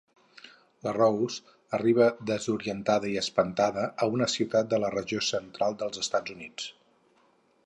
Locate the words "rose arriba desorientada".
0.95-3.11